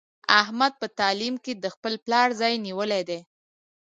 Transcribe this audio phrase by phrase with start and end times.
[0.41, 3.19] احمد په تعلیم کې د خپل پلار ځای نیولی دی.